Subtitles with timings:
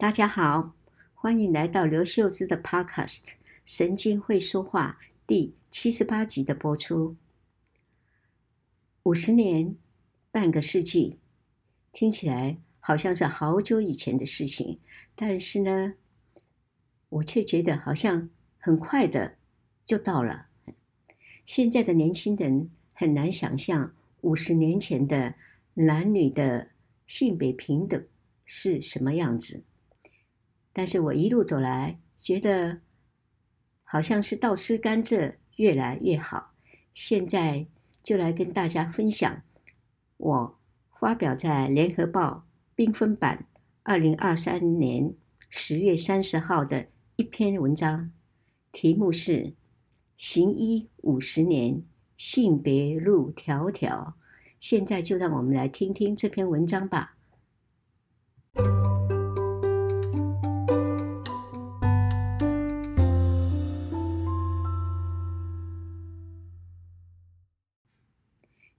[0.00, 0.76] 大家好，
[1.12, 3.22] 欢迎来到刘秀芝的 Podcast
[3.64, 7.16] 《神经会说话》第七十八集的播出。
[9.02, 9.74] 五十年，
[10.30, 11.18] 半个世纪，
[11.92, 14.78] 听起来好像是好久以前的事情，
[15.16, 15.94] 但是呢，
[17.08, 19.34] 我却觉得好像很快的
[19.84, 20.46] 就到了。
[21.44, 25.34] 现在的年轻人很难想象五十年前的
[25.74, 26.68] 男女的
[27.04, 28.06] 性别平等
[28.44, 29.64] 是什么样子。
[30.78, 32.82] 但是我一路走来，觉得
[33.82, 36.52] 好像是倒吃甘蔗，越来越好。
[36.94, 37.66] 现在
[38.00, 39.42] 就来跟大家分享
[40.18, 40.58] 我
[41.00, 42.46] 发表在《联合报》
[42.80, 43.48] 缤纷版
[43.82, 45.12] 二零二三年
[45.48, 48.12] 十月三十号的一篇文章，
[48.70, 49.32] 题目是
[50.16, 51.82] 《行医五十年，
[52.16, 53.88] 性别路迢迢》。
[54.60, 57.17] 现在就让我们来听听这篇文章吧。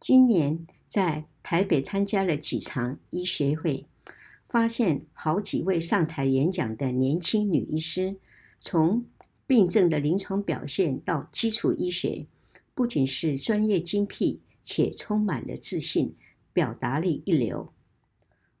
[0.00, 3.84] 今年在台北参加了几场医学会，
[4.48, 8.16] 发现好几位上台演讲的年轻女医师，
[8.58, 9.04] 从
[9.46, 12.26] 病症的临床表现到基础医学，
[12.74, 16.14] 不仅是专业精辟，且充满了自信，
[16.54, 17.70] 表达力一流。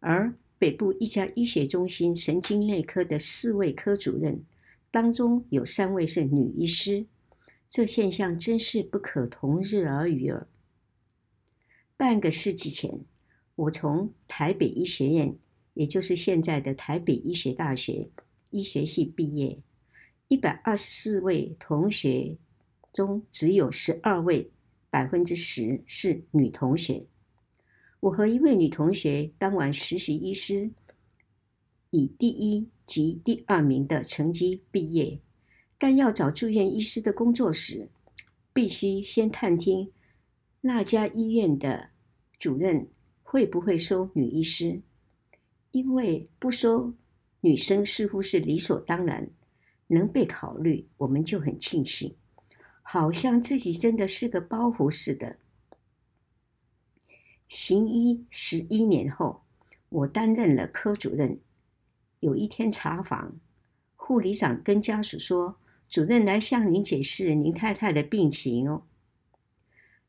[0.00, 4.44] 而北部一家医学中心神经内科的四位科主任
[4.90, 7.06] 当中，有三位是女医师，
[7.70, 10.46] 这现象真是不可同日而语耳。
[12.00, 13.04] 半个世纪前，
[13.56, 15.36] 我从台北医学院，
[15.74, 18.08] 也就是现在的台北医学大学
[18.48, 19.58] 医学系毕业。
[20.28, 22.38] 一百二十四位同学
[22.90, 24.50] 中，只有十二位，
[24.88, 27.06] 百分之十是女同学。
[28.00, 30.70] 我和一位女同学当完实习医师，
[31.90, 35.20] 以第一及第二名的成绩毕业，
[35.76, 37.90] 但要找住院医师的工作时，
[38.54, 39.92] 必须先探听。
[40.62, 41.88] 那家医院的
[42.40, 42.88] 主任
[43.22, 44.80] 会不会收女医师？
[45.72, 46.94] 因为不收
[47.42, 49.28] 女生似乎是理所当然，
[49.88, 52.16] 能被考虑，我们就很庆幸，
[52.80, 55.36] 好像自己真的是个包袱似的。
[57.46, 59.42] 行医十一年后，
[59.90, 61.38] 我担任了科主任。
[62.20, 63.38] 有一天查房，
[63.96, 65.58] 护理长跟家属说
[65.90, 68.84] ：“主任来向您解释您太太的病情哦。”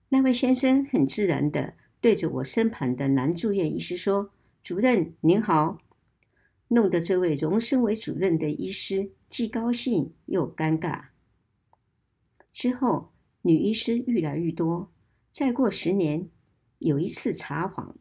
[0.08, 4.32] 那位先生很自然的对着我身旁的男住院医师说
[4.62, 5.78] ：“主任您好。”
[6.70, 11.06] 弄得这位荣升为主任的医师既高兴又尴尬。
[12.52, 13.12] 之后，
[13.44, 14.92] 女医师越来越多。
[15.32, 16.28] 再过十年，
[16.80, 17.96] 有一次查访，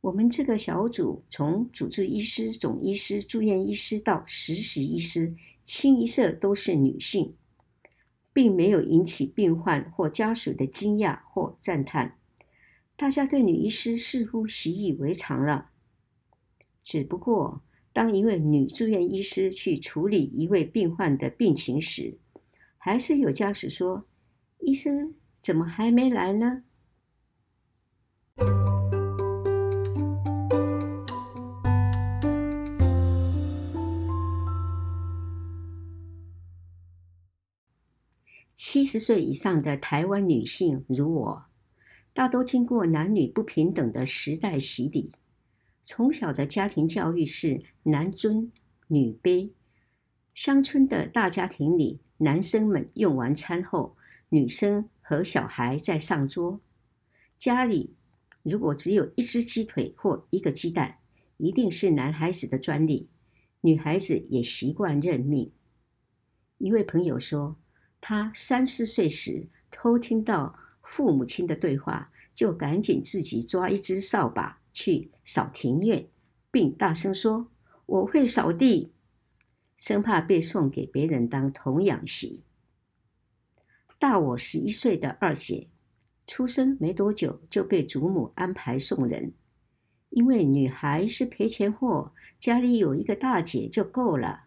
[0.00, 5.34] 我们这个小组从主治医师、总医师、住院医师到实习医师，
[5.64, 7.34] 清一色都是女性。
[8.30, 12.17] 并没有引起病患或家属的惊讶或赞叹，
[12.98, 15.70] 大家对女医师似乎习以为常了。
[16.82, 22.18] 只不过，当一位女住院医师去处理一位病患的病情时，
[22.76, 24.04] 还是有家属说
[24.58, 26.64] ：“医生怎么还没来呢？”
[38.56, 41.47] 七十岁以上的台湾女性如我，
[42.18, 45.12] 大都经过男女不平等的时代洗礼。
[45.84, 48.50] 从小的家庭教育是男尊
[48.88, 49.52] 女卑，
[50.34, 53.96] 乡村的大家庭里，男生们用完餐后，
[54.30, 56.60] 女生和小孩再上桌。
[57.38, 57.94] 家里
[58.42, 60.98] 如果只有一只鸡腿或一个鸡蛋，
[61.36, 63.10] 一定是男孩子的专利，
[63.60, 65.52] 女孩子也习惯认命。
[66.56, 67.60] 一位朋友说。
[68.00, 70.56] 他三四岁时偷听到
[70.88, 76.08] 父母亲的对话，就赶紧自己抓一只扫把去扫庭院，
[76.50, 77.50] 并大声说
[77.84, 78.90] ：“我会扫地”，
[79.76, 82.42] 生怕被送给别人当童养媳。
[83.98, 85.68] 大我十一岁的二姐，
[86.26, 89.34] 出生没多久就被祖母安排送人，
[90.08, 94.46] 因为女孩是赔钱货，家里有一个大姐就够了。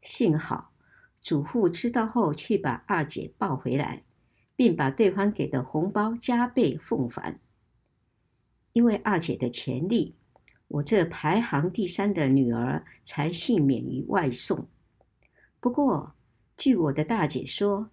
[0.00, 0.72] 幸好。
[1.20, 4.04] 祖父知道后，去把二姐抱回来，
[4.56, 7.38] 并把对方给的红包加倍奉还。
[8.72, 10.16] 因为二姐的潜力，
[10.68, 14.66] 我这排行第三的女儿才幸免于外送。
[15.60, 16.14] 不过，
[16.56, 17.90] 据我的大姐说，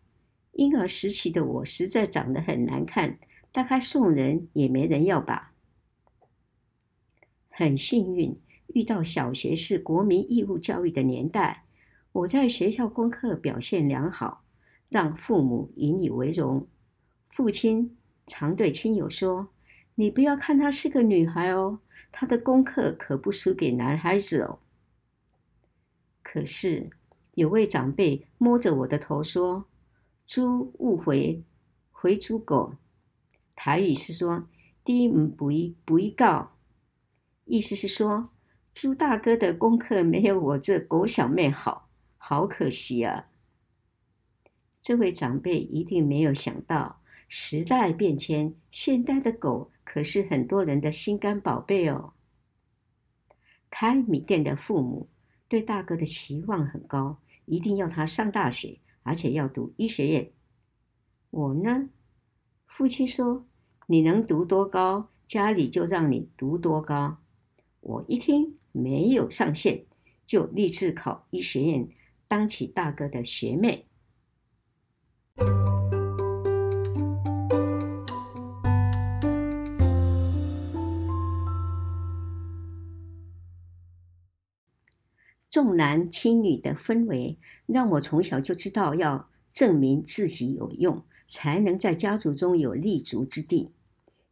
[0.54, 3.20] 婴儿时期的我实在长得很难看，
[3.52, 5.54] 大概送人也没人要吧。
[7.50, 11.66] 很幸运，遇到小学是国民义务教育的年代，
[12.12, 14.43] 我在学校功课表现良好，
[14.94, 16.68] 让父母引以为荣。
[17.28, 17.98] 父亲
[18.28, 19.48] 常对亲友说
[19.96, 21.80] ：“你不要看她是个女孩哦，
[22.12, 24.60] 她的功课可不输给男孩子哦。”
[26.22, 26.92] 可是
[27.34, 29.66] 有位长辈摸着我的头说
[30.28, 31.44] ：“猪误回
[31.92, 32.76] 回猪狗。”
[33.58, 34.48] 台语是说
[34.86, 36.52] ：“低唔不一不一告。”
[37.46, 38.30] 意思是说，
[38.76, 43.26] 猪大哥的功课没有我这狗小妹好，好可惜啊！
[44.84, 52.12] 这位长辈一定没有想到，时代变迁，现代的狗可是很多人的心肝宝贝哦。
[53.70, 55.08] 开米店的父母
[55.48, 60.30] 对大哥的期望很高，一定要他上大学，而且要读医学院。
[61.30, 61.90] 我呢，
[62.68, 63.46] 父亲说
[63.88, 67.20] ：“你能读多高，家里就让你读多高。”
[67.80, 69.86] 我一听没有上限，
[70.26, 71.88] 就立志考医学院，
[72.28, 73.88] 当起大哥的学妹。
[85.54, 93.70] 重男轻女的氛围，让我从小就知道要证明自己有用，才能在家族中有立足之地。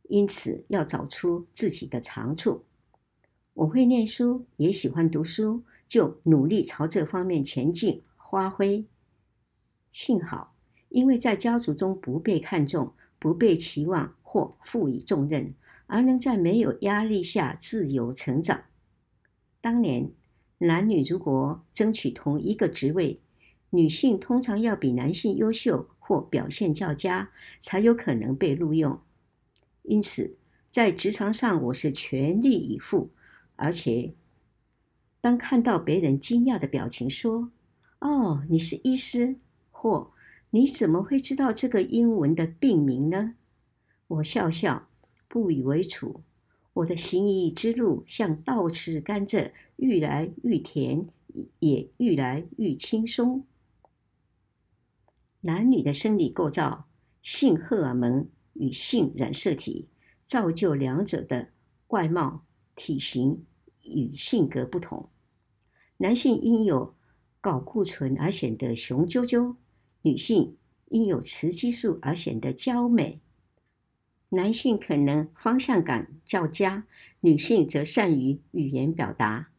[0.10, 2.64] 因此，要找出自己的长处。
[3.54, 8.88] 我会念书，也喜欢读书，就努力朝这方面前进发挥。
[9.92, 10.56] 幸好，
[10.90, 15.54] 因为在家族中不被看重、不被期望或赋予重任，
[15.86, 18.64] 而能在没有压力下自由成长。
[19.62, 20.10] 当年，
[20.64, 23.20] 男女如果争取同一个职位，
[23.72, 29.00] 女性通常要比男性优秀或表现较佳，才有可能被录用。
[29.82, 30.38] 因此，
[30.70, 33.10] 在职场上，我是全力以赴。
[33.56, 34.14] 而且，
[35.20, 37.52] 当看到别人惊讶的表情，说
[37.98, 39.38] ：“哦，你是医师，
[39.72, 40.12] 或
[40.52, 43.34] 你怎么会知道这个英文的病名呢？”
[44.08, 44.88] 我笑笑，
[45.28, 46.06] 不以为耻。
[46.74, 51.08] 我的行医之路像倒吃甘蔗，愈来愈甜，
[51.60, 53.46] 也愈来愈轻松。
[55.42, 56.88] 男女的生理构造、
[57.22, 59.90] 性荷尔蒙与性染色体，
[60.26, 61.50] 造就两者的
[61.88, 62.46] 外貌、
[62.76, 63.46] 体型。
[63.84, 65.10] 与性格不同，
[65.98, 66.94] 男性因有
[67.42, 69.56] 睾固醇而显得雄赳赳，
[70.04, 70.56] 女性
[70.90, 73.20] 因有雌激素而显得娇美。
[74.34, 76.86] 男性可能方向感较佳，
[77.20, 79.50] 女性则善于语言表达，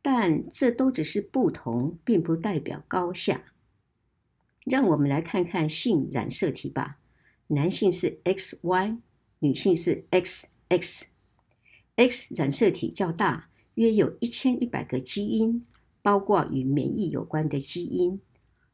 [0.00, 3.52] 但这都只是不同，并不代表高下。
[4.64, 6.98] 让我们来看看性染色体吧，
[7.48, 8.98] 男性是 XY，
[9.40, 11.02] 女性是 XX。
[11.96, 13.50] X 染色体较大。
[13.74, 15.64] 约有一千一百个基因，
[16.00, 18.20] 包括与免疫有关的基因，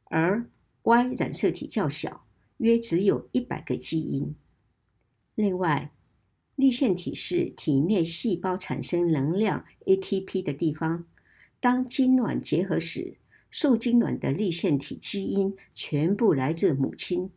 [0.05, 0.47] 而
[0.83, 2.27] Y 染色体较小，
[2.59, 4.35] 约只有一百个基因。
[5.35, 5.93] 另外，
[6.56, 11.06] 粒腺体是体内细胞产生能量 ATP 的地方。
[11.59, 13.17] 当精卵结合时，
[13.50, 17.31] 受精卵的粒腺体基因全部来自母亲，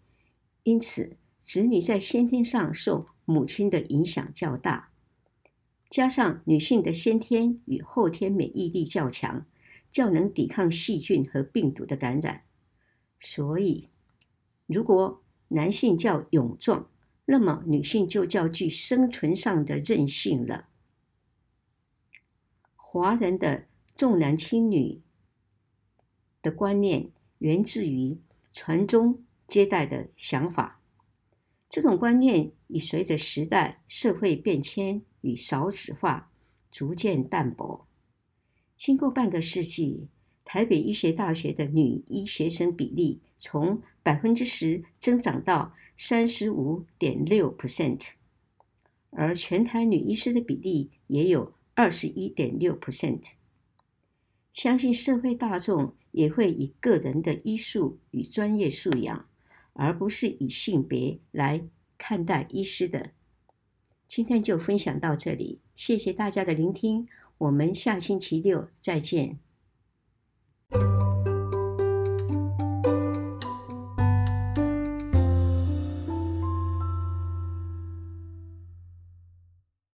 [0.63, 4.91] 因此子女在先天上受母亲的影响较大。
[5.89, 9.45] 加上女性的先天与后天免疫力较强，
[9.91, 12.43] 较能抵抗细菌和病毒的感染，
[13.19, 13.89] 所以
[14.65, 16.89] 如果男性较勇壮，
[17.25, 20.67] 那么女性就较具生存上的韧性了。
[22.75, 23.65] 华人的
[23.95, 25.01] 重男轻女
[26.41, 28.17] 的观念源自于
[28.51, 30.81] 传宗接代的想法，
[31.69, 35.03] 这种观念已随着时代社会变迁。
[35.23, 36.29] 与少子化
[36.69, 37.87] 逐渐淡薄。
[38.75, 40.09] 经过半个世纪，
[40.43, 48.09] 台北医学大学的女医学生比例从百分之十增长到三十五点六 percent，
[49.11, 53.31] 而全台女医师的比例也有二十一点六 percent。
[54.51, 59.25] 相信社会大众也会以个人的医术与专业素养，
[59.73, 61.63] 而不是以性别来
[61.97, 63.11] 看待医师的。
[64.07, 67.07] 今天就分享到这里，谢谢大家的聆听，
[67.39, 69.39] 我们下星期六再见。